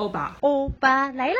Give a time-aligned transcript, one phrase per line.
[0.00, 1.34] 欧巴，欧巴来啦！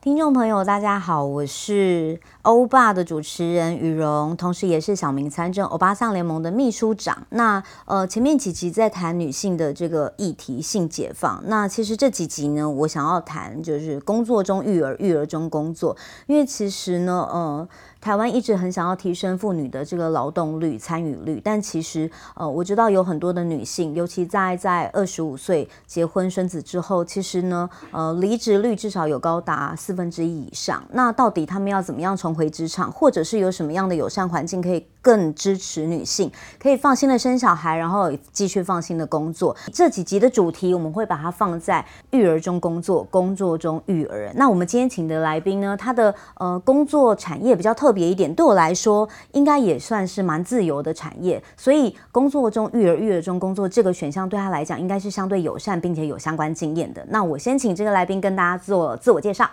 [0.00, 7.26] 听众朋友，大家好，我是欧巴的主持人雨蓉，同时也是小明参政欧巴桑联盟的秘书长。
[7.28, 11.42] 那呃，前面几集在谈女性的这个议题，性解放。
[11.44, 15.94] 那其实这几集呢，我想要谈就是工作中育儿，育儿中工作，
[16.26, 17.68] 因为其实呢，呃。
[18.00, 30.84] 台湾一直很想要提升妇女的这个劳动率、参与率，但其实，呃，我知道有很多的女性，尤其在在二十五岁结婚生子之后，其实呢，呃，离职率至少有高达四分之一以上。
[30.92, 36.28] 那到底她们要怎么样重回职场，或者是有什么样的友善环境可以更支持女性，
[36.58, 39.54] 可以放心的生小孩，然后继续放心的工作？
[39.72, 44.32] 这几集的主题我们会把它放在育儿中工作，工作中育儿。
[44.34, 48.06] 那我们今天请的来宾呢，他的呃工作产业比较特别。
[48.06, 57.04] 一点，对我来说应该也算是蛮自由的产业，所以工作中育儿、育儿中工作这个选项对他来讲应该是相对友善，并且有相关经验的。
[57.10, 59.48] 那我先请这个来宾跟大家做自我介绍。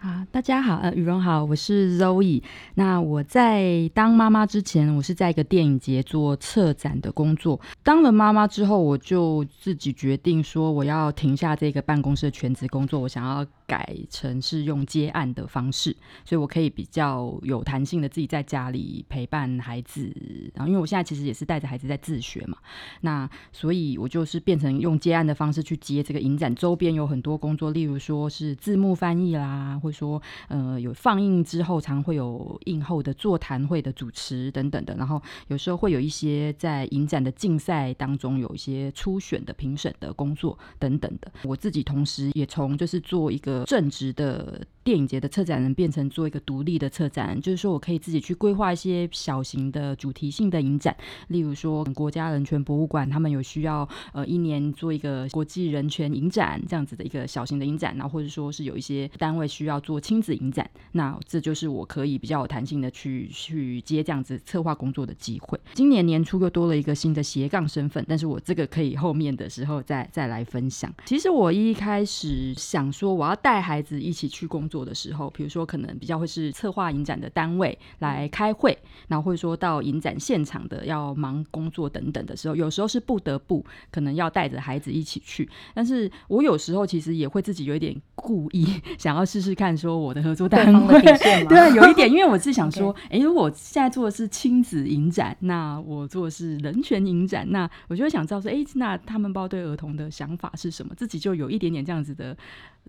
[0.00, 2.40] 啊，大家好，呃，雨蓉好，我是 Zoe。
[2.74, 7.60] 那我在当妈妈之前，我是在一个电影节做策展的工作。
[7.82, 13.44] 当了妈妈之后，我就自己决定说，我要停下这个办公室的全职工作，我想要。
[13.68, 20.10] 改成是用接案的方式，所以我可以比较有弹性的自己在家里陪伴孩子。
[20.54, 22.56] 然后，因为我现在其实也是带着孩子在自学嘛，
[23.02, 34.96] 那所以我就是变成用接案的方式去接这个影展周边有很多工作，例如说是字幕翻译啦，或者说呃有放映之后常会有映后的座谈会的主持等等的。
[34.96, 41.30] 然后有时候会有一些在影展的竞赛当中有一些初选的评审的工作等等的。
[41.42, 43.57] 我自己同时也从就是做一个。
[43.64, 50.96] 正直的电影节的策展人变成做一个独立的策展人，就是说我可以自己去规划一些小型的主题性的影展，
[51.28, 65.60] 例如说国家人权博物馆他们有需要呃一年做一个国际人权影展这样子的一个小型的影展，然后或者说是有一些单位需要做亲子影展，那这就是我可以比较有弹性的去去接这样子策划工作的机会。
[65.74, 70.90] 今年年初又多了一个新的斜杠身份，但是我这个可以后面的时候再再来分享。
[71.04, 73.47] 其实我一开始想说我要带。
[73.48, 78.76] 带孩子一起去工作的时候，比如说可能比较会是策划影展的单位来开会，
[79.06, 85.48] 然后或者说到影展现场的要忙工作等等的时候，有时候是不得不可能要带着孩子一起去。
[85.72, 88.66] 但是我有时候其实也会自己有一点故意
[89.00, 91.00] 想要试试看，说我的合作单位
[91.48, 100.94] 对，有一点，因为我是想 说，哎、我现在做的是亲子影展，那我做的是人权影展，那我就会想知道说，哎、欸，那他们包对儿童的想法是什么？
[100.94, 102.36] 自己就有一点点这样子的。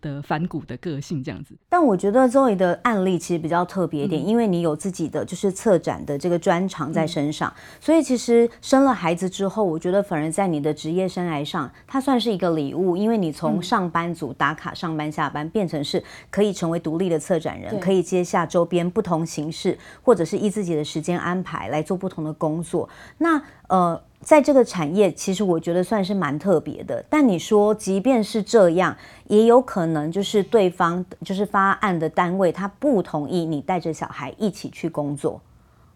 [0.01, 22.89] 的反骨的个性这样子，但我觉得 Zoe 的案例其实比较特别一点，嗯，因为你有自己的就是策展的这个专长在身上，嗯，所以其实生了孩子之后，我觉得反而在你的职业生涯上，它算是一个礼物，因为你从上班族打卡上班下班，变成是可以成为独立的策展人，可以接下周边不同形式，或者是依自己的时间安排来做不同的工作。
[23.17, 24.01] 那呃。
[24.21, 27.03] 在这个产业，其实我觉得算是蛮特别的。
[27.09, 28.95] 但你说，即便是这样，
[29.27, 35.41] 也有可能就是对方就是发案的单位，他不同意你带着小孩一起去工作，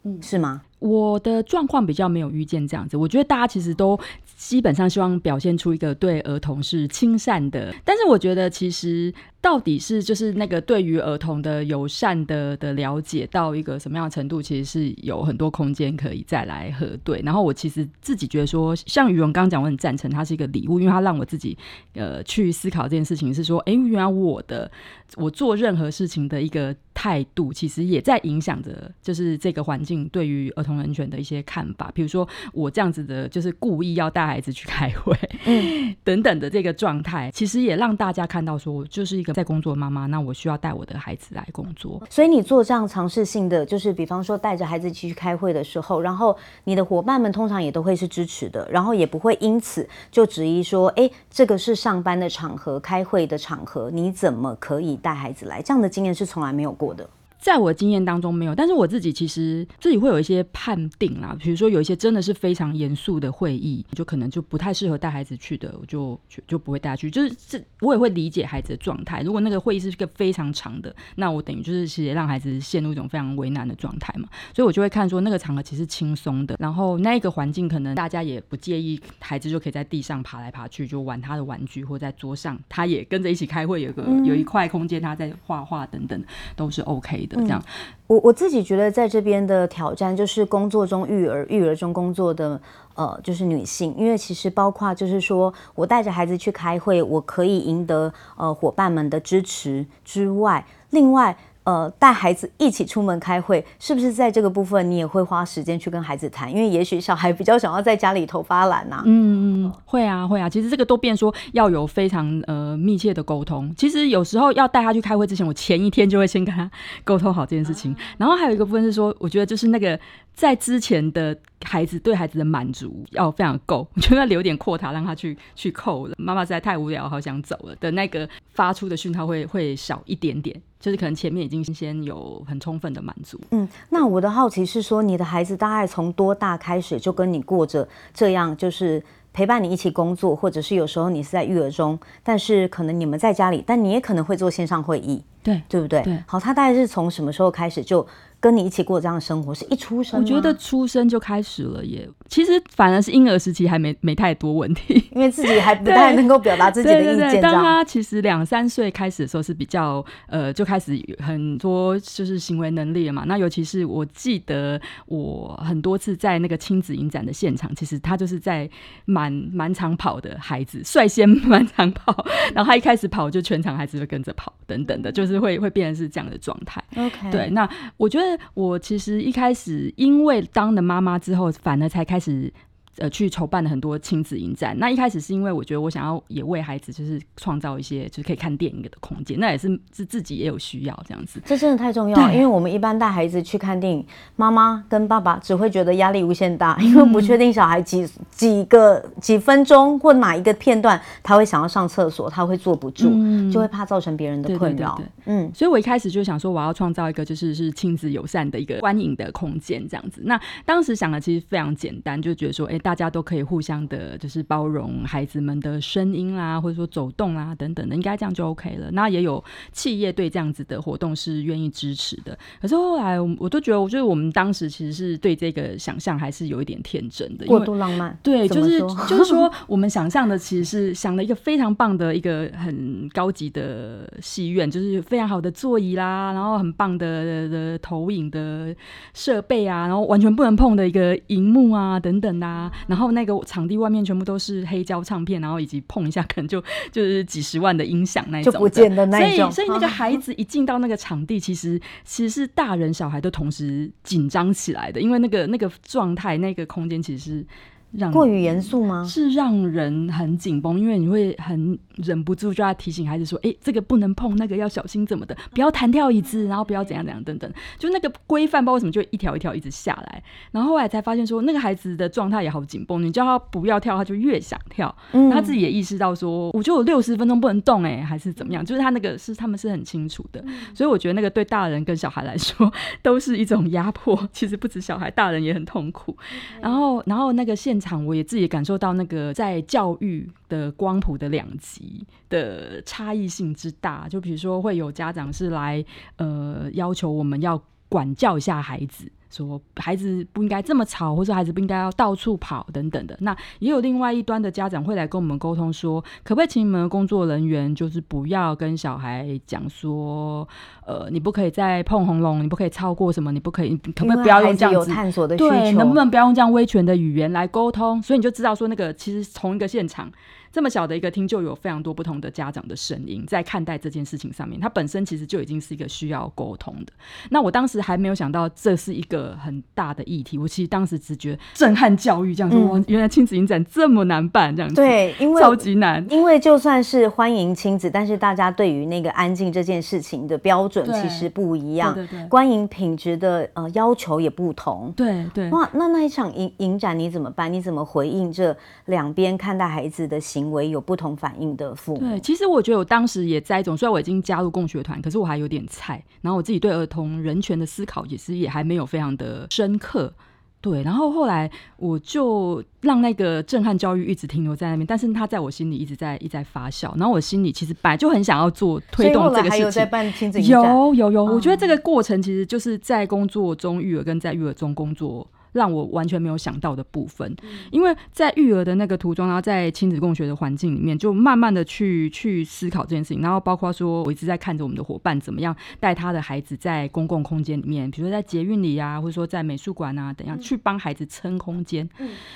[0.04, 0.62] 嗯，是吗？
[0.80, 2.98] 我的状况比较没有遇见这样子。
[2.98, 4.00] 我觉得大家其实都
[4.38, 9.14] 基本上希望表现出一个对儿童是亲善的，但是我觉得其实。
[9.44, 17.22] 到底是就是那个对于儿童的友善的的了解到一个什么样的程度，其实是有很多空间可以再来核对。
[17.26, 21.58] 然后我其实自己觉得说，像雨蓉刚刚讲，我很赞成它是一个礼物，因为它让我自己
[21.94, 24.72] 呃去思考这件事情，是说，哎，原来我的
[25.18, 31.92] 我做任何事情的一个态度，其实也在影响着就是这个环境对于儿童人权的一些看法。
[31.94, 39.33] 比如说我这样子的，就是故意要带孩子去开会，嗯，等等的这个状态，其实也让大家看到说，我就是一个。
[39.34, 46.36] 在工作妈妈，那我需要带我的孩子来工作，所以你做这样尝试性的，就是比方说带着孩子一起去开会的时候，然后
[46.66, 55.62] 你的伙伴们通常也都会是支持的，然后也不会因此就质疑说，哎，这个是上班的场合，开会的场合，你怎么可以带孩子来？
[55.62, 57.10] 这样的经验是从来没有过的。
[57.44, 67.12] 在我经验当中没有，但是我自己其实自己会有一些判定啦，比如说有一些真的是非常严肃的会议，就可能就不太适合带孩子去的，我就就就不会带他去。
[67.12, 69.22] 就是这我也会理解孩子的状态。
[69.24, 86.24] 如果那个会议是一个非常长的，那我等于就是其实让孩子陷入一种非常为难的状态嘛，所以我就会看说那个场合其实轻松的，然后那个环境可能大家也不介意，孩子就可以在地上爬来爬去，就玩他的玩具，或在桌上他也跟着一起开会，有个有一块空间他在画画等等
[86.56, 87.33] 都是 OK 的。
[87.42, 87.60] 这样。
[87.60, 87.66] 嗯、
[88.08, 92.60] 我我自己觉得在这边的挑战就是工作中育儿，育儿中工作的
[92.96, 101.38] 呃就是女性，因为其实包括就是说我带着孩子去开会，我可以赢得呃伙伴们的支持之外，另外。
[101.64, 106.52] 呃，带孩子一起出门开会，是不是在这个部分你也会花时间去跟孩子谈？
[106.52, 109.04] 因为也许小孩比较想要在家里头发懒呐、啊。
[109.06, 110.50] 嗯嗯，会啊会啊。
[110.50, 113.74] 其实这个都变说要有非常呃密切的沟通。
[113.78, 116.70] 其实有时候要带他去开会之前，我前一天就会先跟他
[117.06, 117.96] 沟通好这件事情。
[118.18, 119.98] 然后还有一个部分是说，我觉得就是那个
[120.36, 126.16] 在之前的孩子对孩子的满足要非常够， 我觉得要留点阔塔让他去去扣了。
[126.18, 130.60] 妈妈实在太无聊，好想走了的那个发出的讯号会会少一点点。
[130.80, 133.40] 就是可能前面已经先有很充分的满足。
[133.52, 139.02] 嗯，那我的好奇是说，你的孩子大概从多大开始就跟你过着这样，就是
[139.32, 146.02] 陪伴你一起工作，或者是有时候你是在育儿中，但是可能你们在家里，但你也可能会做线上会议，对对不对？
[146.02, 146.22] 对。
[146.28, 148.06] 好，他大概是从什么时候开始就？
[148.44, 150.20] 跟你一起过这样的生活，是一出生？
[150.20, 152.06] 我觉得出生就开始了耶。
[152.28, 157.16] 其实反而是婴儿时期还没没太多问题，因为自己还不 太能够表达自己的意见。
[157.16, 163.24] 对对对，当他其实两三岁开始的时候是比较呃，就开始很多就是行为能力了嘛。
[163.26, 168.70] 那尤其是我记得我很多次在那个亲子影展的现场，其实他就是在
[169.06, 172.14] 满满场跑的孩子，率先满场跑，
[172.54, 176.84] 然后他一开始跑就全场孩子就跟着跑等等的，就是会会变成是这样的状态。
[176.98, 178.33] OK，对，那我觉得。
[178.54, 182.52] 我其实一开始因为当了妈妈之后，反而才开始。
[183.00, 184.78] 呃，去筹办了很多亲子影展。
[184.78, 191.42] 那一开始是因为我觉得我想要也为孩子就是创造一些就是可以看电影的空间，那也是自自己也有需要这样子。
[191.44, 205.02] 这真的太重要了，因为我们一般带孩子去看电影，妈妈跟爸爸只会觉得压力无限大， 因为不确定小孩几几个几分钟或哪一个片段他会想要上厕所，他会坐不住，嗯、就会怕造成别人的困扰。
[205.26, 210.22] 嗯，所以我一开始就想说我要创造一个就是是亲子友善的一个观影的空间这样子。
[210.26, 212.80] 那当时想的其实非常简单，就觉得说，哎。
[212.84, 218.92] 大家都可以互相的，就是包容孩子们的声音啦，或者说走动啦等等的，应该这样就 OK 了。
[218.92, 219.42] 那也有
[219.72, 222.38] 企业对这样子的活动是愿意支持的。
[222.62, 228.18] 可是后来，我都觉得，我觉得我们当时其实是对这个想象还是有一点天真的，过度浪漫。
[228.22, 238.76] 对，就是就是说，我们想象的其实是想了一个非常棒的一个很高级的戏院，就是非常好的座椅啦，然后很棒的的投影的
[239.14, 242.72] 设备啊，然后完全不能碰的一个荧幕啊等等啊。
[242.88, 246.62] 然后那个场地外面全部都是黑胶唱片，然后以及碰一下可能就
[246.92, 249.52] 就是几十万的音响那种就不见的那种。
[249.52, 257.46] 所以所以那个孩子一进到那个场地，其实其实是大人小孩都同时紧张起来的，因为那个那个状态，那个空间其实是。
[257.94, 259.06] 让过于严肃吗？
[259.08, 270.24] 是让人很紧绷，因为你会很忍不住就要提醒孩子说：“哎、欸，这个不能碰，那个要小心，怎么的，不要弹跳椅子，然后不要怎样怎样等等。”就那个规范，不知道为什么就一条一条一直下来。
[270.52, 274.94] 然后后来才发现说，那个孩子的状态也好紧绷，你叫他不要跳，他就越想跳。
[275.12, 278.66] 嗯，他自己也意识到说，我就有六十分钟不能动，哎，还是怎么样？
[278.66, 280.44] 就是他那个是他们是很清楚的，
[280.74, 284.28] 所以我觉得那个对大人跟小孩来说都是一种压迫。
[284.32, 286.18] 其实不止小孩，大人也很痛苦。
[286.60, 295.84] 然后，然后那个现场我也自己感受到那个在教育的光谱的两极的差异性之大，就比如说会有家长是来
[296.16, 299.12] 呃要求我们要管教一下孩子。
[299.34, 303.18] 说孩子不应该这么吵，或者孩子不应该要到处跑等等的。
[303.22, 310.48] 那也有另外一端的家长会来跟我们沟通说，可不可以请你们的工作人员就是不要跟小孩讲说，
[310.86, 318.02] 呃，你不可以再碰红龙，你不可以超过什么，你不可以，可不可以不要用这样子探索的，对，能不能不要用这样威权的语言来沟通？
[318.02, 320.12] 所以你就知道说，那个其实同一个现场。
[320.52, 326.94] 这么小的一个厅，就有非常多不同的家长的声音在看待这件事情上面，它本身其实就已经是一个需要沟通的。
[327.32, 345.50] 那我当时还没有想到这是一个很大的议题，我其实当时只觉得震撼教育这样说，嗯、原来亲子影展这么难办这样子，对，因为超级难，因为就算是欢迎亲子，但是大家对于那个安静这件事情的标准其实不一样，对对对，观影品质的呃要求也不同，对对。
[345.50, 347.52] 哇，那那一场影影展你怎么办？
[347.52, 350.44] 你怎么回应这两边看待孩子的行为？
[350.44, 360.14] 行为有不同反应的父母，对，其实我觉得我当时也在一种，虽然我已经加入共学团，可是我还有点菜，然后我自己对儿童人权的思考也是也还没有非常的深刻，
[360.62, 375.28] 对，然后后来我就让那个震撼教育一直停留在那边，但是他在我心里一直在一直在发酵，然后我心里其实本来就很想要做推动这个事情，有有有，我觉得这个过程其实就是在工作中育儿跟在育儿中工作。
[375.54, 377.36] 让我完全没有想到的部分。
[377.72, 391.88] 因为在育儿的那个途中，然后在亲子共学的环境里面，就慢慢的去去思考这件事情，然后包括说我一直在看着我们的伙伴怎么样带他的孩子在公共空间里面，比如说在捷运里啊，或者说在美术馆啊等样去帮孩子撑空间。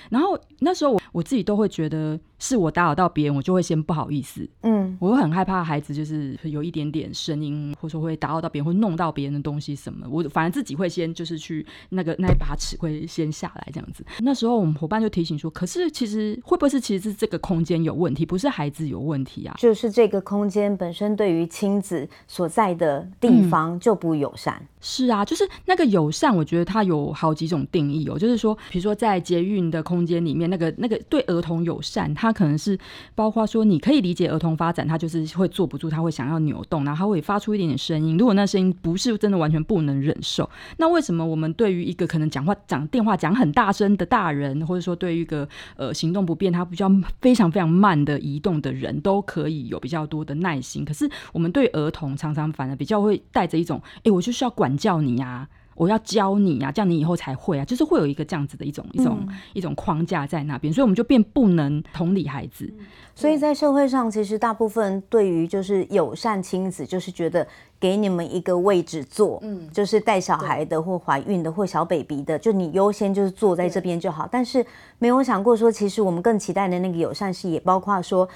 [0.09, 2.19] 然后那时候我我自己都会觉得。
[2.39, 4.47] 是我打扰到别人，我就会先不好意思。
[4.61, 10.07] 嗯，我会很害怕孩子就是有一点点声音，或者说会打扰到别人，会弄到别人的东西什么。
[10.09, 14.05] 我反正自己会先就是去那个那一把尺会先下来这样子。
[14.19, 19.55] 那时候我们伙伴就提醒说，可是其实会不会是其实是这个空间有问题，不是孩子有问题啊？
[19.57, 24.55] 就是这个空间本身对于亲子所在的地方就不友善。
[24.61, 24.67] 嗯。
[24.79, 28.17] 是啊，就是那个友善，我觉得它有好几种定义哦。
[28.17, 32.26] 就是说，比如说在捷运的空间里面，那个那个对儿童友善，它。
[32.27, 32.77] 他可能是
[33.15, 38.17] 包括说，你可以理解儿童发展，他就是会坐不住，他会想要扭动，然后他会发出一点点声音。
[38.17, 46.91] 如果那声音不是真的完全不能忍受，那为什么我们对于一个可能讲话讲电话讲很大声的大人，或者说对于一个呃行动不便，他比较
[47.21, 50.83] 非常非常慢的移动的人都可以有比较多的耐心？
[50.83, 55.47] 可是我们对儿童常常反而比较会带着一种，哎，我就需要管教你呀。
[55.77, 62.69] 我要教你啊，这样你以后才会啊，就是会有一个这样子的一种一种、嗯、一种框架在那边，所以我们就变不能同理孩子。
[63.15, 67.47] 所以在社会上，其实大部分对于就是友善亲子，就是觉得
[67.79, 74.27] 给你们一个位置坐，嗯，就是带小孩的或怀孕的或小 baby 的，就你优先就是坐在这边就好。
[74.31, 74.65] 但是
[74.99, 78.27] 没有想过说，其实我们更期待的那个友善是也包括说。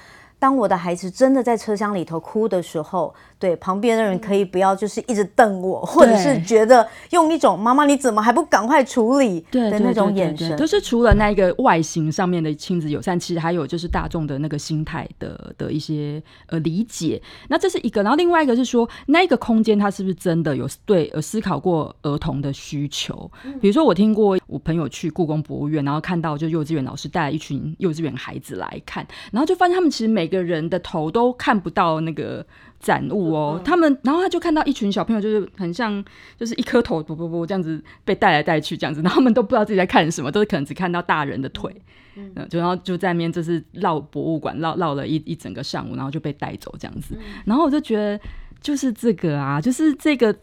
[0.42, 10.56] 当我的孩子真的在车厢里头哭的时候，对旁边的人可以不要就是一直瞪我，或者是觉得用一种“妈妈你怎么还不赶快处理”的那种眼神。
[10.56, 17.22] 都是除了那个外形上面的亲子友善，其实还有就是大众的那个心态的的一些呃理解。
[17.48, 23.30] 那这是一个，然后另外一个是说，那个空间它是不是真的有对呃思考过儿童的需求？
[23.60, 32.44] 比如说我听过我朋友去故宫博物院，然后看到就幼稚园老师带了一群幼稚园孩子来看，然后就发现他们其实每个人的头都看不到那个
[32.80, 36.02] 展物哦，他们，然后他就看到一群小朋友，就是很像，
[36.36, 41.70] 就是一颗头，不不不，这样子被带来带去这样子，然后他们都不知道自己在看什么，都是可能只看到大人的腿，
[42.16, 48.18] 嗯，就然后就在那边就是绕博物馆绕绕了一一整个上午，然后就被带走这样子，然后我就觉得
[48.60, 50.34] 就是这个啊，就是这个。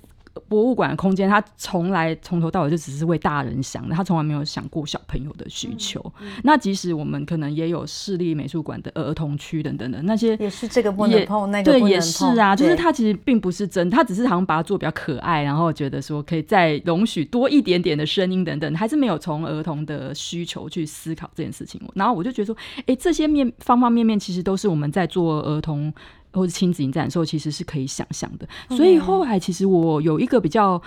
[0.47, 5.99] 博物馆的空间，他从来从头到尾就只是为大人想的，他从来没有想过小朋友的需求。
[6.19, 11.71] 嗯嗯、那即使我们可能也有市立美术馆的儿童区等等的那些，也是这个不能碰，那个。
[11.71, 21.81] 对，也是啊，就是他其实并不是真，他只是好像把它做比较可爱，然后觉得说可以再容许多一点点的声音等等，还是没有从儿童的需求去思考这件事情。
[21.95, 25.93] 然后我就觉得说，哎、欸，这些面方方面面其实都是我们在做儿童。
[26.31, 28.47] 或者亲子影展的时候，其实是可以想象的。
[28.75, 30.81] 所以后来，其实我有一个比较，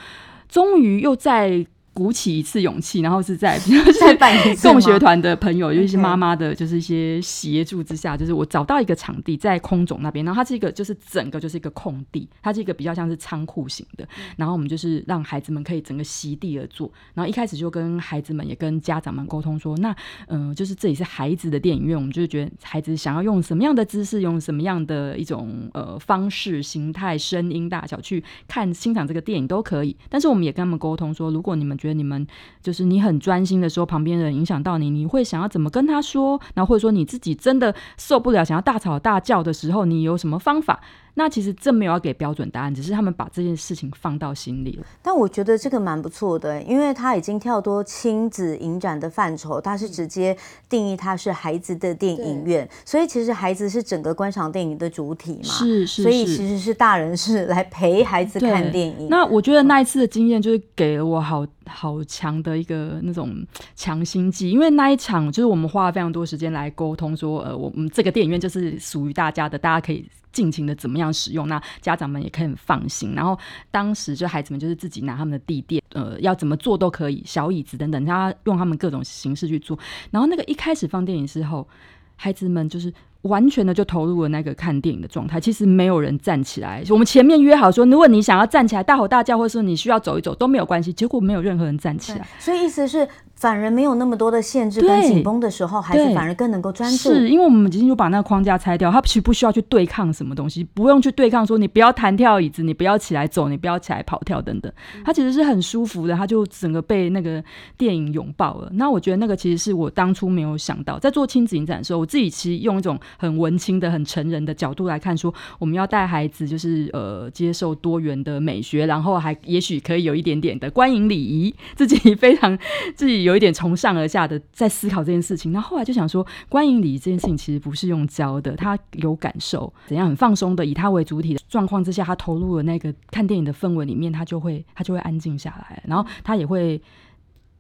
[0.49, 1.67] 终于又在。
[1.95, 3.59] 鼓起一次勇气，然后是在
[4.19, 19.95] 在共学团的朋友，尤其是妈妈的，就是一些协助之下，就是我找到一个场地在空总那边，然后它是一个就是整个就是一个空地，它是一个比较像是仓库型的，然后我们就是让孩子们可以整个席地而坐，然后一开始就跟孩子们也跟家长们沟通说，那
[20.29, 32.25] 嗯、呃，就是这里是孩子的电影院，我们就是觉得孩子想要用什么样的姿势，用什么样的一种呃方式、形态、声音、大小去看欣赏这个电影都可以，但是我们也跟他们沟通说，如果你们觉得你们
[32.63, 36.41] 就是你很专心的时候，旁边人影响到你，你会想要怎么跟他说？
[36.55, 40.81] 然后或者说你自己真的受不了，想要大吵大叫的时候，你有什么方法？
[41.15, 44.87] 那其实这没有要给标准答案，只是他们把这件事情放到心里了。
[45.03, 50.35] 但我觉得这个蛮不错的，因为他已经跳脱亲子影展的范畴，他是直接
[50.71, 55.43] 定义它是孩子的电影院，所以其实孩子是整个观赏电影的主体嘛。
[55.45, 56.03] 是是是。
[56.03, 59.09] 所以其实是大人是来陪孩子看电影。
[59.11, 70.09] 那我觉得那一次的经验就是给了我好好强的一个那种强心剂，因为那一场就是我们花了非常多时间来沟通，说呃，我们这个电影院就是属于大家的，大家可以。
[70.33, 73.15] 尽情的怎么样使用，那家长们也可以很放心。
[73.15, 73.39] 然后
[73.71, 79.79] 当时就孩子们就是自己拿他们的地垫，呃，要怎么做都可以，小椅子等等，他用他们各种形式去做。
[80.11, 81.69] 然后那个一开始放电影之后，
[82.17, 85.41] 孩子们就是完全的就投入了那个看电影的状态。
[85.41, 90.93] 其实没有人站起来，我们前面约好说，如果你想要站起来大吼大叫，或者说你需要走一走都没有关系。
[90.93, 93.09] 结果没有任何人站起来，所以意思是。
[93.35, 96.97] 反而没有那么多的限制跟紧绷的时候，孩子反而更能够专注。
[96.97, 104.73] 是因为我们已经就把那个框架拆掉，他其实不需要去对抗什么东西，不用去对抗说你不要弹跳椅子，你不要起来走，你不要起来跑跳等等。
[105.05, 107.43] 他其实是很舒服的，他就整个被那个
[107.77, 108.71] 电影拥抱了。
[108.75, 122.57] 那我觉得那个其实是我当初没有想到，在做亲子影展的时候，我自己其实用一种很文青的、很成人的角度来看，说我们要带孩子就是呃接受多元的美学，然后还也许可以有一点点的观影礼仪，自己非常
[122.97, 125.53] 自己有一点从上而下的在思考这件事情。
[125.53, 136.81] 那后，来就想说，观影礼仪这件事情其实不是用教的，他有感受，怎样很放松的以他为主体的状况之下，他投入了那个看电影的氛围里面，他就会他就会安静下来，然后他也会。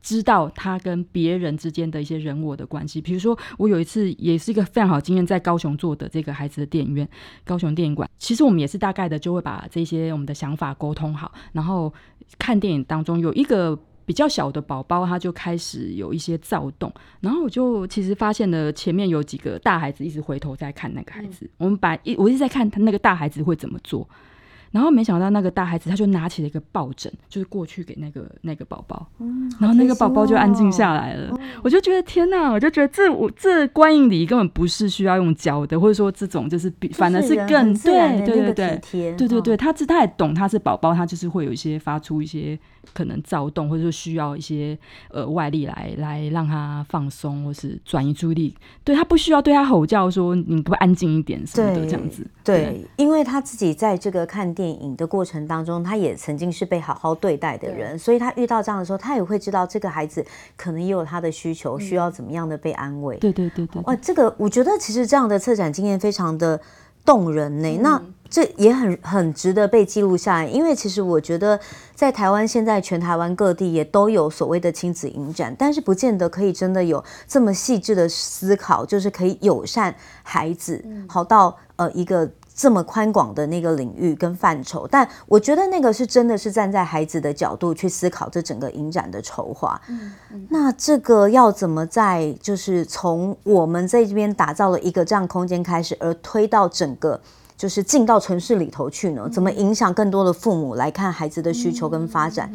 [0.02, 7.08] 知道他跟别人之间的一些人我的关系，比如说我有一次也是一个非常好经验，在高雄做的这个孩子的电影院，
[7.44, 11.92] 高雄电影馆，其实我们也是大概的就会把这些我们的想法沟通好，然后
[12.38, 24.08] 看电影当中有一个比较小的宝宝，他就开始有一些躁动，然后我就其实发现了前面有几个大孩子一直回头在看那个孩子，我们把一我一直在看他那个大孩子会怎么做。
[24.72, 31.30] 然后没想到那个大孩子，他就拿起了一个抱枕，就是过去给那个那个宝宝，嗯，然后那个宝宝就安静下来了。
[31.30, 39.12] 哦、我就觉得天哪，我就觉得这我这观影礼根本不是需要用教的，或者说这种就是比反而是更对对对对。
[39.16, 42.58] 对对对，他是他也懂他是宝宝，他就是会有一些发出一些
[42.94, 44.76] 可能躁动，或者说需要一些
[45.10, 48.56] 呃外力来来让他放松，或是转移注意力。
[48.84, 52.26] 对，他不需要对他吼叫说你不安静一点什么的这样子。
[52.44, 60.24] 对，对，因为他自己在这个看电影的过程当中，他也曾经是被好好对待的人，所以他遇到这样的时候，他也会知道这个孩子
[60.56, 63.16] 可能也有他的需求，需要怎么样的被安慰。
[63.18, 66.60] 对对对对，哇，这个我觉得其实这样的策展经验非常的
[67.04, 67.68] 动人呢。
[67.68, 71.58] 嗯、那这也很很值得被记录下来，因为其实我觉得
[71.94, 82.30] 在台湾现在全台湾各地也都有所谓的亲子影展，但是不见得可以真的有这么细致的思考，就是可以友善孩子，好到呃一个。
[82.54, 89.80] 这么宽广的那个领域跟范畴，但我觉得那个是真的是站在孩子的角度去思考这整个影展的筹划。
[89.88, 90.46] 嗯嗯。
[90.50, 97.20] 那这个要怎么在就是从我们在这边打造了一个这样空间开始，而推到整个
[97.56, 99.28] 就是进到城市里头去呢？
[99.30, 102.52] 怎么影响更多的父母来看孩子的需求跟发展？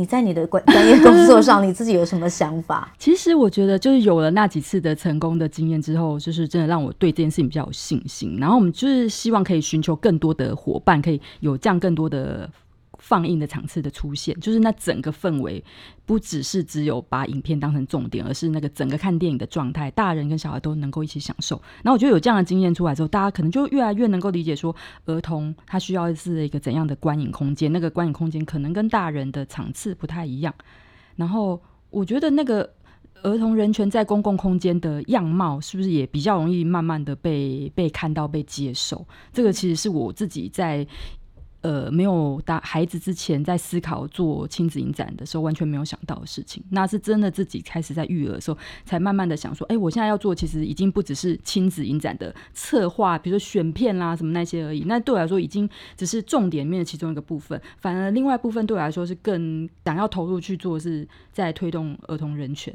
[0.00, 2.90] 你在你的专专业工作上， 你自己有什么想法？
[2.98, 8.38] 其实我觉得，就是有了那几次的成功的经验之后，就是真的让我对这件事情比较有信心。
[8.40, 12.48] 然后我们就是希望可以寻求更多的伙伴，可以有这样更多的。
[13.00, 15.64] 放映的场次的出现，就是那整个氛围，
[16.04, 21.60] 不只是只有把影片当成重点，而是那个整个看电影的状态，大人跟小孩都能够一起享受。
[21.82, 24.74] 然后我觉得有这样的经验出来之后，大家可能就越来越能够理解说，
[25.06, 30.54] 儿童他需要的是一个怎样的观影空间，那个观影空间可能跟大人的场次不太一样。
[31.16, 32.70] 然后我觉得那个
[33.22, 39.06] 儿童人权在公共空间的样貌，是不是也比较容易慢慢的被被看到、被接受？
[39.32, 40.86] 这个其实是我自己在。
[41.62, 46.62] 呃，没有带孩子之前，在思考做亲子影展的时候，完全没有想到的事情。
[46.70, 54.84] 那是真的自己开始在育儿的时候，才慢慢的想说，哎，我现在要做，其实已经不只是亲子影展的策划，比如说选片啦什么那些而已。
[54.86, 57.60] 那对我来说，已经只是重点面的其中一个部分。
[57.76, 62.74] 反而另外一部分对我来说，是更想要投入去做，是在推动儿童人权。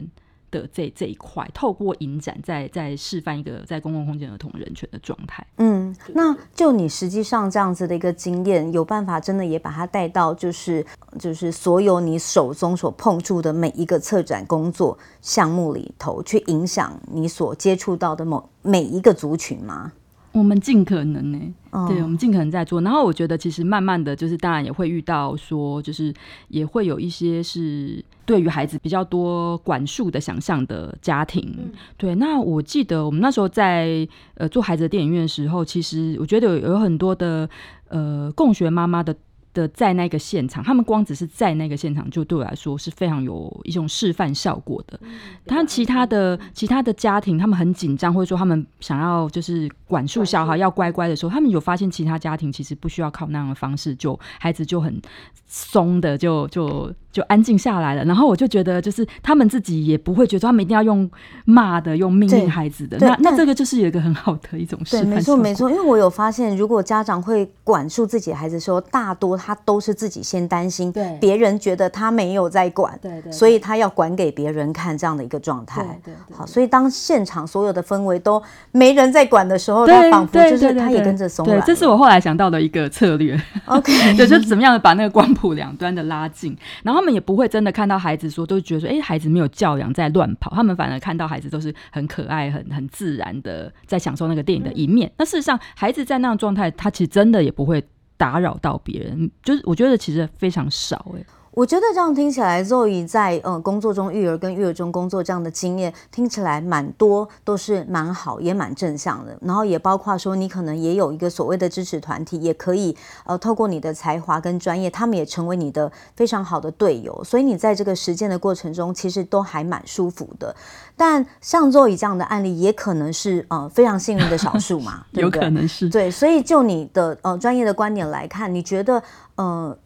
[0.60, 5.46] 的这这一块，透过影展在在示范一个在公共空间儿童人权的状态。
[5.58, 10.86] 嗯，那就你实际上这样子的一个经验，有办法真的也把它带到，就是
[11.20, 19.92] 就是所有你手中所碰触的每一个策展工作项目里头，去影响你所接触到的某每一个族群吗？
[20.36, 21.88] 我们尽可能呢、欸，oh.
[21.88, 22.82] 对，我们尽可能在做。
[22.82, 26.14] 然后我觉得，其实慢慢的就是，当然也会遇到说，就是
[26.50, 31.56] 也会有一些是对于孩子比较多管束的想象的家庭。
[31.58, 37.50] 嗯、对，那我记得我们那时候在呃做孩子的电影院的时候，其实我觉得有有很多的
[37.88, 39.16] 呃共学妈妈的。
[39.56, 45.00] 的在那个现场，他们光只是在那个现场，就对我来说是非常有一种示范效果的。
[45.48, 55.02] 他其他的其他的家庭，他们很紧张，或者说他们想要就是管束小孩要乖乖的时候，他们有发现其他家庭其实不需要靠那样的方式，就孩子就很
[55.48, 58.04] 松的就就就安静下来了。
[58.04, 61.10] 然后我就觉得，就是他们自己也不会觉得他们一定要用
[61.46, 62.98] 骂的、用命令孩子的。
[63.00, 65.06] 那那这个就是有一个很好的一种示范。
[65.06, 65.70] 对，没错没错。
[65.70, 69.36] 因为我有发现，如果家长会管束自己的孩子的时候，大多。
[69.46, 75.84] 他都是自己先担心，对别人觉得他没有在管，对对对，所以他要管给别人看这样的一个状态。
[76.04, 81.60] 对对对，好，所以当现场所有的氛围都没人在管的时候，他仿佛就是他也跟着松软。
[81.60, 83.40] 对，这是我后来想到的一个策略。
[83.66, 95.08] OK， 就是怎么样把那个光谱两端的拉近，然后他们也不会真的看到孩子说，都觉得说，哎，孩子没有教养在乱跑，他们反而看到孩子都是很可爱、很很自然的在享受那个电影的一面。
[95.10, 97.84] 嗯、那事实上，孩子在那样状态，他其实真的也不会。
[98.18, 101.26] 打扰到别人，就是我觉得其实非常少哎。
[101.56, 109.38] 我觉得这样听起来，Zoe 在呃工作中育儿跟育儿中工作这样的经验听起来蛮多，都是蛮好，也蛮正向的。
[109.40, 117.24] 然后也包括说，你可能也有一个所谓的支持团体，也可以呃透过你的才华跟专业，他们也成为你的非常好的队友。
[117.24, 120.54] 所以你在这个实践的过程中，其实都还蛮舒服的。
[120.98, 125.40] 但像 Zoe 这样的案例，也可能是呃非常幸运的少数嘛， 对不对？
[125.40, 125.88] 有可能是。
[125.88, 129.02] 对，所以就你的呃专业的观点来看，你觉得
[129.36, 129.78] 呃？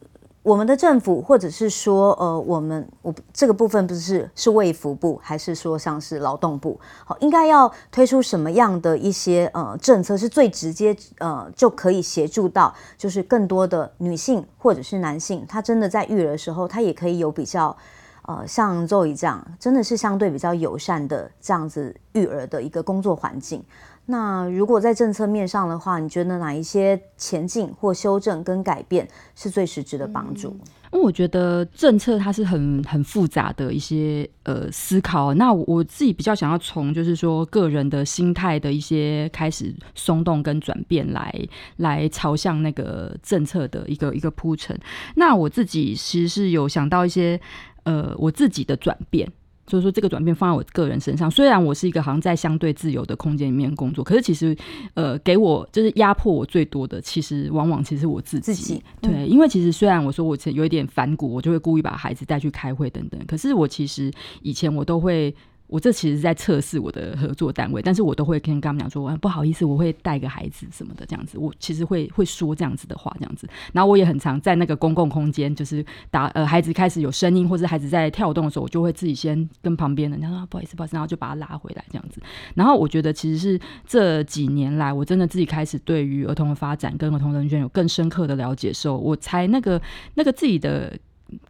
[0.50, 17.78] 我们的政府，或者是说，呃，我们我这个部分不是是卫福部，还是说像是劳动部，好，应该要推出什么样的一些呃政策，是最直接呃就可以协助到，就是更多的女性或者是男性，他真的在育儿的时候，他也可以有比较
[18.24, 23.64] 呃像 Zoe 这样，真的是相对比较友善的这样子育儿的一个工作环境。
[24.12, 30.50] 那如果在政策面上的话，你觉得哪一些前进或修正跟改变是最实质的帮助？
[30.92, 35.32] 因为我觉得政策它是很很复杂的一些呃思考。
[35.36, 41.32] 那我，我自己比较想要从就是说个人的心态的一些开始松动跟转变来
[41.78, 44.76] 来朝向那个政策的一个一个铺陈。
[45.16, 47.40] 那我自己其实是有想到一些
[47.84, 49.32] 呃我自己的转变。
[49.70, 54.58] 就是说，这个转变放在我个人身上，虽然我是一个好像在相对自由的空间里面工作，可是其实，
[54.96, 58.54] 呃，给我就是压迫我最多的，其实往往其实我自己。
[58.54, 65.34] 自己对，嗯、因为其实虽然我说我有一点反骨，我就会故意把孩子带去开会等等，可是我其实以前我都会。
[65.70, 71.38] 我这其实是在测试我的合作单位，但是我都会跟他们讲说，不好意思，我会带个孩子什么的这样子。
[71.38, 73.48] 我其实会会说这样子的话，这样子。
[73.72, 82.20] 然后我也很常在那个公共空间，就是打呃孩子开始有声音，或者孩子在跳动的时候，我就会自己先跟旁边的人家说不好意思，不好意思，然后就把他拉回来这样子。
[82.56, 89.80] 然后我觉得其实是这几年来，我真的自己开始对于儿童的发展跟儿童人权有更深刻的了解的时候，我才那个
[90.16, 90.98] 那个自己的。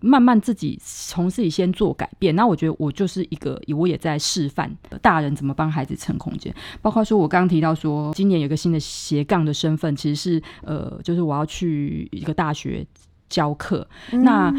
[0.01, 6.53] 慢慢自己从自己先做改变，那我觉得我就是一个，我也在示范大人怎么帮孩子撑空间。
[6.81, 12.85] 包括说我刚刚提到说，今年有个新的斜杠的身份，其实是呃，就是我要去一个大学
[13.29, 13.87] 教课。
[14.11, 14.53] 嗯、那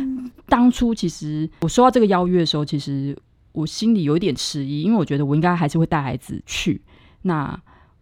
[0.46, 3.16] 当初其实我收到这个邀约的时候，其实
[3.52, 6.80] 我心里有一点迟疑，因为我觉得我应该还是会带孩子去。
[7.22, 7.60] 那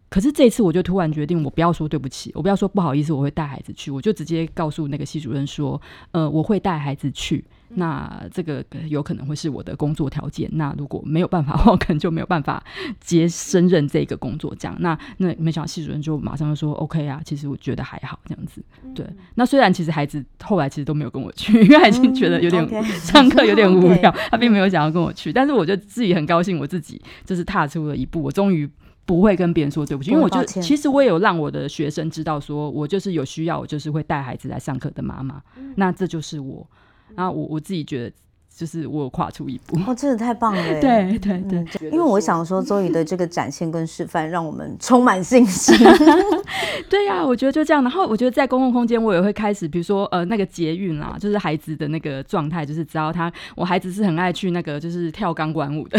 [0.09, 5.81] 可是这一次，我就突然决定，我不要说对不起，我不要说不好意思，我会带孩子去，我就直接告诉那个系主任说，
[6.12, 7.44] 呃，我会带孩子去。
[7.71, 10.49] 那这个有可能会是我的工作条件。
[10.55, 12.64] 那如果没有办法的话，我可能就没有办法
[12.99, 14.55] 接升任这个工作。
[14.59, 18.64] 这样，那那没想到系主任就马上就说 OK 啊，其实我觉得还好这样子。
[18.94, 25.31] 对，那虽然其实孩子后来其实都没有跟我去，因为他已经觉得有点上课有点无聊，他并没有想要跟我去。
[25.31, 28.66] 但是我就自己很高兴，我自己就是踏出了一步，我终于。
[29.09, 35.40] 不会跟别人说对不起，因为我就其实我也有让我的学生知道，说我就是有需要，我就是会带孩子来上课的妈妈。
[35.57, 36.68] 嗯、那这就是我，
[37.16, 38.12] 然后我我自己觉得，
[38.55, 39.79] 就是我有跨出一步。
[39.87, 40.62] 哦，真的太棒了！
[40.79, 45.75] 对对对，因为我想说，Zoe 的这个展现跟示范，让我们充满信心。
[46.90, 47.83] 对呀、啊，我觉得就这样。
[47.83, 55.99] 然后我觉得在公共空间，我也会开始，比如说呃，那个捷运啦，就是孩子的那个状态，就是只要他，我孩子是很爱去那个就是跳钢管舞的。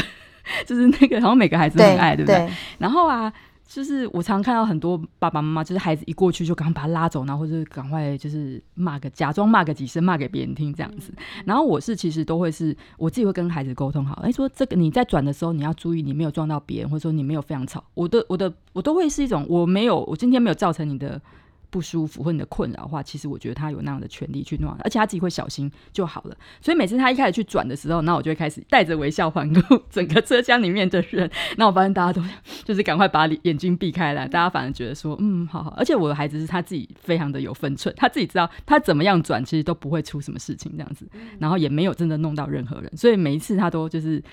[0.65, 2.47] 就是那个，好像每个孩子都很爱，对，对不对？
[2.47, 3.31] 对，然后啊，
[3.67, 11.13] 就是我常看到很多爸爸妈妈，就是孩子一过去就赶快把他拉走，然后或者赶快就是骂个，假装骂个几声，骂给别人听这样子。
[11.45, 17.83] 然后我是其实都会是我自己会跟孩子沟通好，哎，说这个你在转的时候你要注意，你没有撞到别人，或者说你没有非常吵。
[17.93, 21.21] 我的我的我都会是一种我没有，我今天没有造成你的。
[21.69, 26.35] 不舒服或你的困扰的话，其实我觉得他有那样的权利去弄，而且他自己会小心就好了。
[26.61, 31.29] 所以每次他一开始去转的时候，那我就会开始带着微笑环顾整个车厢里面的人。
[31.57, 32.21] 那我发现大家都
[32.63, 35.69] 就是赶快把眼睛避开来，大家反而觉得说，嗯，好好。
[35.77, 41.07] 而且我的孩子是他自己非常的有分寸，他自己知道他怎么样转，其实都不会出什么事情这样子，
[41.39, 42.91] 然后也没有真的弄到任何人。
[42.97, 44.23] 所以每一次他都就是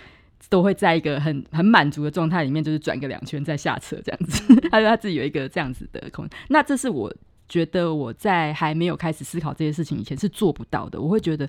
[0.48, 4.54] 都会在一个很很满足的状态里面，就是转个两圈再下车这样子。
[4.70, 7.12] 他说他自己有一个这样子的空间，那这是我。
[7.48, 11.00] 觉得我在还没有开始思考这些事情以前是做不到的。
[11.00, 11.48] 我会觉得，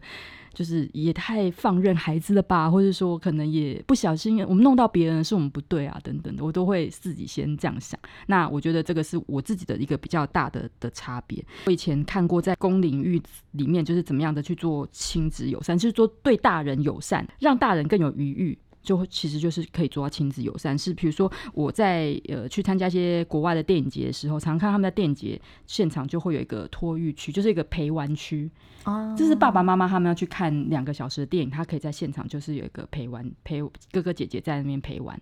[0.54, 8.00] 就是也太放任孩子了吧，或者说可能也不小心我们弄到别人是我们不对啊，等等的，我都会自己先这样想。
[8.28, 11.44] 那我觉得这个是我自己的一个比较大的的差别。
[11.66, 18.58] 我以前看过在公领域里面，就是怎么样的去做亲子友善，就是做对大人友善，让大人更有余裕。
[18.88, 28.50] 就其实就是可以做到亲子友善，是比如说我在呃去参加一些国外的电影节的时候，常看他们在电影节现场就会有一个托育区，就是一个陪玩区，
[28.86, 35.20] 哦，这是爸爸妈妈他们要去看两个小时的电影，他可以在现场就是有一个陪玩陪哥哥姐姐在那边陪玩。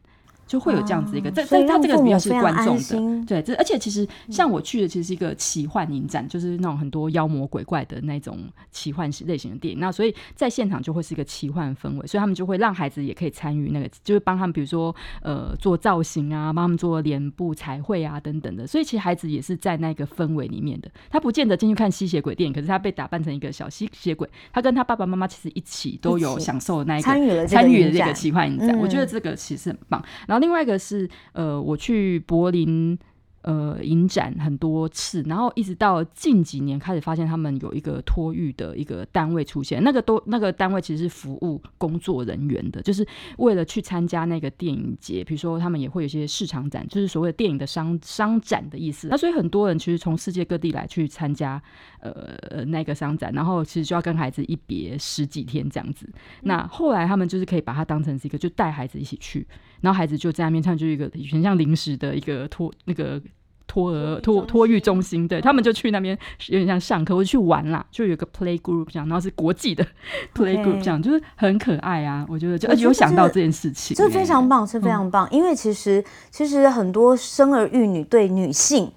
[0.48, 8.40] 就会有这样子一个，这这他这个比较是观众的，对，这而且其实像我去的其实是一个奇幻影展，就是那种很多妖魔鬼怪的那种
[8.72, 32.98] 奇幻类型的电影，那所以在现场就会是一个奇幻氛围，所以他们就会让孩子也可以参与那个，就是帮他们比如说呃做造型啊，帮他们做脸部彩绘啊等等的，所以其实孩子也是在那个氛围里面的，他不见得进去看吸血鬼电影，可是他被打扮成一个小吸血鬼，他跟他爸爸妈妈其实一起都有享受那一个参与了参与了这个奇幻影展，我觉得这个其实很棒，然后另外一个是，呃，我去柏林。
[33.48, 49.10] 呃，影展很多次，然后一直到近几年开始发现他们有一个托育的一个单位出现，那个都那个单位其实是服务工作人员的，就是为了去参加那个电影节，比如说他们也会有一些市场展，就是所谓的电影的商商展的意思。
[49.10, 51.62] 那所以很多人其实从世界各地来去参加
[52.00, 56.10] 呃那个商展，然后其实就要跟孩子一别十几天这样子。
[56.42, 59.46] 那后来他们就是可以把它当成是一个，就带孩子一起去，
[59.86, 63.22] 然后孩子就在那边唱，就一个很像临时的一个托那个。
[63.68, 66.18] 托儿托托育中心，对他们就去那边
[66.50, 69.84] 有点像上课或者去玩啦，就有个 play group 这样，然后是国际的
[70.36, 72.24] play group 这样，就是很可爱啊。
[72.30, 75.28] 我觉得就而且有想到这件事情，这非常棒，是非常棒。
[75.32, 78.90] 因为其实其实很多生儿育女对女性。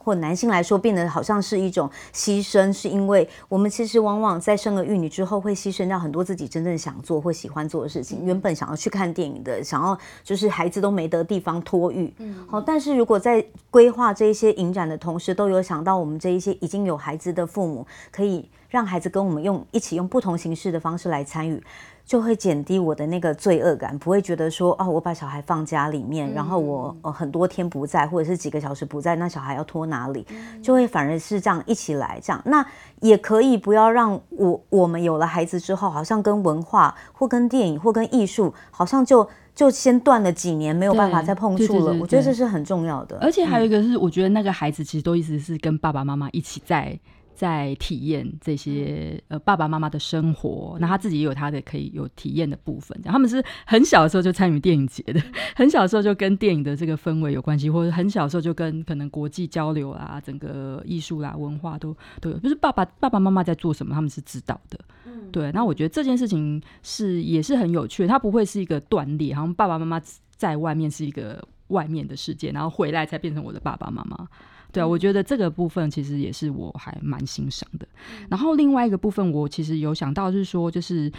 [0.00, 8.24] 或男性来说，变得好像是一种牺牲，是因为我们其实往往在生儿育女之后，会牺牲掉很多自己真正想做或喜欢做的事情。
[8.24, 21.62] 原本想要去看电影的，想要就是孩子都没得地方托育，嗯好，但是如果在规划这一些影展的同时，都有想到我们这一些已经有孩子的父母，可以让孩子跟我们用一起用不同形式的方式来参与。
[22.10, 30.26] 就会减低我的那个罪恶感，不会觉得说哦，我把小孩放家里面，然后我呃很多天不在，或者是几个小时不在，那小孩要拖哪里？
[30.60, 32.42] 就会反而是这样一起来这样。
[32.46, 32.66] 那
[32.98, 41.96] 也可以不要让我我们有了孩子之后，好像跟文化或跟电影或跟艺术，好像就就先断了几年，没有办法再碰触了。
[42.00, 43.16] 我觉得这是很重要的。
[43.20, 46.98] 而且还有一个是，我觉得那个孩子其实都一直是跟爸爸妈妈一起在。
[47.40, 53.00] 在体验这些呃爸爸妈妈的生活，那他自己也有他的可以有体验的部分。
[53.02, 55.18] 他们是很小的时候就参与电影节的，
[55.56, 62.38] 很小的时候就跟电影的这个氛围有关系，或者很小的时候就跟可能国际交流啊，整个艺术啦、文化都都有。
[62.40, 64.78] 就是爸爸爸爸妈妈在做什么，他们是知道的。
[65.06, 65.50] 嗯，对。
[65.52, 69.98] 那我觉得这件事情是也是很有趣的，它不会是一个断裂，好像爸爸妈妈
[70.36, 74.28] 在外面是一个外面的世界，然后回来才变成我的爸爸妈妈。
[74.72, 77.86] 对啊，我觉得这个部分其实也是我还蛮欣赏的。
[78.28, 81.10] 然后另外一个部分，我其实有想到是说，就是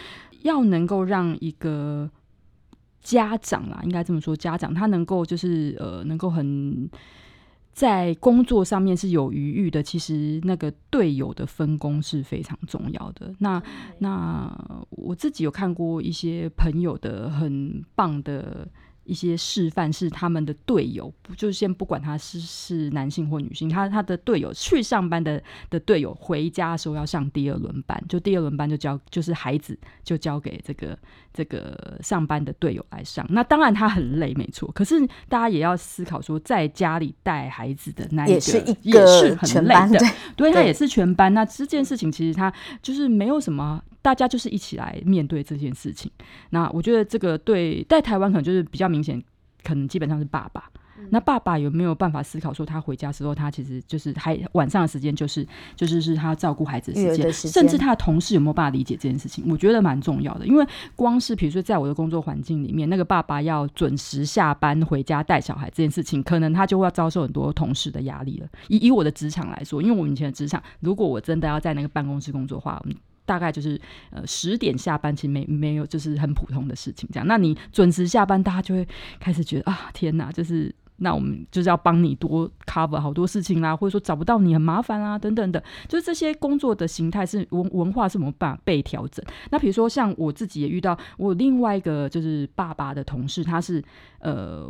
[0.42, 2.10] 要能够让一个
[3.00, 6.88] 家长啦，应该这么说，家长他能够就是呃，能够很
[7.72, 9.82] 在工作上面是有余裕的。
[9.82, 13.34] 其实那个队友的分工是非常重要的。
[13.38, 13.62] 那
[13.98, 14.50] 那
[14.90, 18.68] 我自己有看过一些朋友的很棒的。
[19.04, 30.96] 一些示范是他们的队友，不就先不管他是是男性或女性，他他的队友去上班的的队友回家的时候要上第二轮班，就第二轮班就交就是孩子就交给这个
[31.32, 33.26] 这个上班的队友来上。
[33.28, 34.70] 那当然他很累，没错。
[34.72, 41.32] 可是大家也要思考说，在家里带孩子的那一个也是一个是很累的，对，对他也是全班。
[41.32, 43.82] 那这件事情其实他就是没有什么。
[44.02, 46.10] 大家就是一起来面对这件事情。
[46.50, 49.22] 那我觉得这个对在台湾可能就是比较明显，
[49.62, 50.68] 可能基本上是爸爸。
[51.02, 59.44] 嗯、那爸爸有没有办法思考说，他回家时候，他其实就是还晚上的时间，就是就是是他照顾孩子的时间，甚至他的同事有没有办法理解这件事情？
[59.48, 60.46] 我觉得蛮重要的。
[60.46, 68.48] 因为光是比如说在我的工作环境里面，那个爸爸要准时下班回家带小孩这件事情，可能他就会要遭受很多同事的压力了。
[68.68, 72.82] 以以我的职场来说，因为我以前的职场，如果我真的要在那个办公室工作的话，
[73.24, 77.26] 大概就是呃十点下班，其实没没有就是很普通的事情这样。
[77.26, 78.86] 那你准时下班，大家就会
[79.20, 80.74] 开始觉得啊，天哪，就是。
[81.02, 89.24] 那我们就是要帮你多 cover 好多事情啦，或者说找不到你很麻烦啊，等等的，就是这些工作的形态是文文化是怎么办被调整？
[89.50, 93.82] 那比如说像我自己也遇到，我另外一个就是爸爸的同事，他是
[94.20, 94.66] 呃，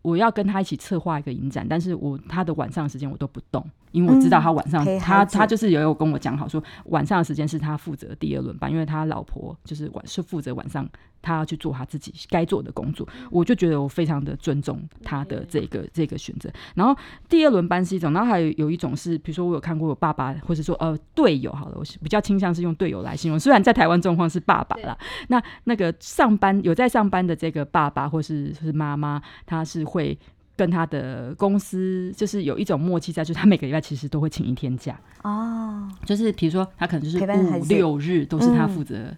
[0.00, 10.88] 我要跟他一起策划一个影展，但是我他的晚上的时间我都不动，因为我知道他晚上、嗯、他他就是有有跟我讲好说晚上的时间是他负责第二轮班，因为他老婆就是晚是负责晚上。
[11.24, 16.50] 他要去做他自己该做的工作，我就觉得我非常的尊重他的这个这个选择。
[16.74, 16.96] 然后
[17.28, 23.38] 第二轮班是一种，然后还有有一种是，比如说我有看过我爸爸，或者说呃队友好了，我比较倾向是用队友来形容。
[23.38, 24.96] 虽然在台湾状况是爸爸啦，
[25.28, 30.18] 那那个上班有在上班的这个爸爸或是是妈妈，他是会
[30.56, 37.18] 跟他的公司就是有一种默契在，就是他每个礼拜其实都会请一天假哦，就是比如说他可能就是
[37.58, 39.14] 五六日都是他负责。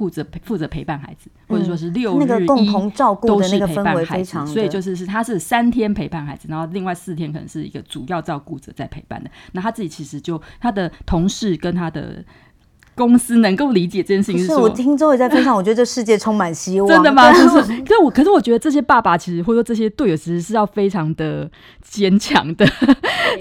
[0.00, 9.30] 负责负责陪伴孩子，或者说是六日那个共同照顾都的那个氛围非常，所以就是是他是三天陪伴孩子，然后另外四天可能是一个主要照顾者在陪伴的。
[9.52, 12.24] 那他自己其实就他的同事跟他的。
[12.96, 16.88] 公司能够理解这件事情是，是我听周伟在分享，我觉得这世界充满希望。
[16.88, 17.32] 真的吗？
[17.32, 21.50] 就是，可是我，可是我觉得这些爸爸其实，或者说这些队友，其实是要非常的
[21.82, 22.66] 坚强的，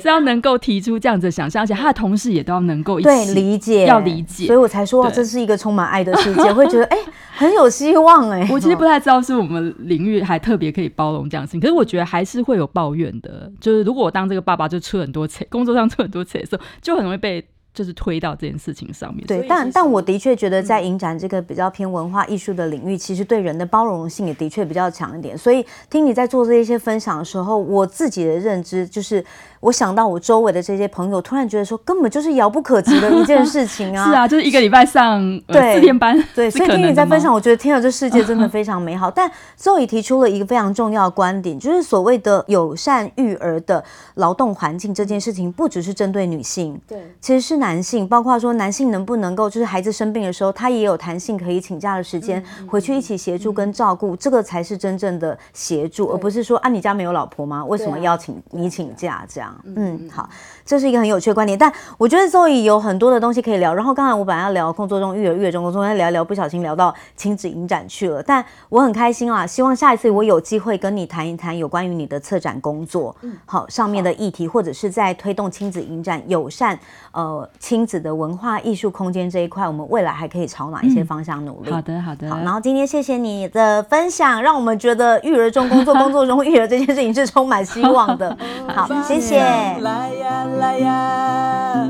[0.01, 8.49] 是要能够提出这样子的想象，而且他的同事也都要能够对理解，要理解，所以我才说这是一个充满爱的世界，会觉得哎、欸、很有希望哎、欸。
[8.53, 17.45] 我其实不太知道是我们领域还特别可以包容这样的事情，可是我觉得还是会有抱怨的，就是如果我当这个爸爸就出很多 钱，工作上出很多 钱的时候，就很容易被。
[17.73, 19.25] 就是推到这件事情上面。
[19.25, 25.37] 对，但但我的确觉得，在影展这个比较偏文化艺术的领域，嗯，其实对人的包容性也的确比较强一点。
[25.37, 29.23] 所以听你在做这些分享的时候，我自己的认知就是。
[29.61, 34.07] 我想到我周围的这些朋友，突然觉得说，根本就是遥不可及的一件事情 啊！
[34.07, 39.11] 是啊，就是一个礼拜上对四天班，对， 所以听你在分享，我觉得天啊，这世界真的 非常美好。
[39.11, 39.29] 但
[39.59, 57.63] Zoe 提出了一个非常重要的观点，就是所谓的友善育儿的劳动环境这件事情，不只是针对女性，对，其实是男性，包括说男性能不能够，就是孩子生病的时候，他也有弹性可以请假的时间，回去一起协助跟照顾，这个才是真正的协助，而不是说啊，你家没有老婆吗？
[57.65, 59.55] 为什么要请你请假这样？
[59.63, 60.27] 嗯，好，
[60.65, 63.73] 这是一个很有趣的观点，但我觉得 Zoe 有很多的东西可以聊。
[63.73, 68.23] 然后刚才我本来要聊工作中育儿，育儿中工作，再聊一聊，不小心聊到亲子影展去了。
[68.23, 76.79] 但我很开心啊，希望下一次我有机会跟你谈一谈有关于你的策展工作，好上面的议题，或者是在推动亲子影展友善
[77.11, 81.69] 呃亲子的文化艺术空间这一块，我们未来还可以朝哪一些方向努力？
[81.69, 82.29] 嗯、好的，好的。
[82.29, 88.37] 好，然后今天谢谢你的分享，让我们觉得育儿中工作，工作中育儿这件事情是充满希望的。
[88.73, 89.39] 好，谢谢。
[89.39, 91.89] 来呀来呀，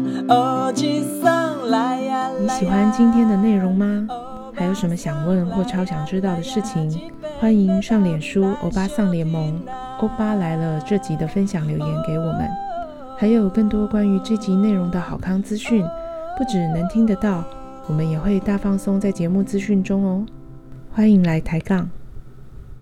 [2.39, 4.07] 你喜欢今天的内容吗？
[4.55, 7.11] 还有什么想问或超想知道的事情？
[7.39, 9.61] 欢迎上脸书欧巴桑联盟
[10.01, 12.68] 欧巴来了这集的分享留言给我们。
[13.19, 15.83] 还有更多关于这集内容的好康资讯，
[16.37, 17.43] 不只能听得到，
[17.85, 20.25] 我们也会大放松在节目资讯中哦。
[20.89, 21.89] 欢迎来抬杠。